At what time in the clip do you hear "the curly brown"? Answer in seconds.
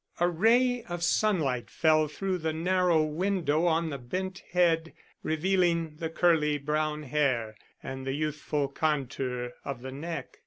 5.97-7.03